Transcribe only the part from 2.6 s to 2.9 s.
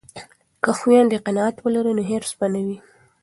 وي.